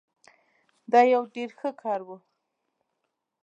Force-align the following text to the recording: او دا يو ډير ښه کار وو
او 0.77 0.83
دا 0.91 1.01
يو 1.13 1.21
ډير 1.33 1.49
ښه 1.59 1.69
کار 1.81 1.99
وو 2.07 2.17